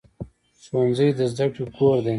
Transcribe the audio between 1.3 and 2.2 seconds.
زده کړې کور دی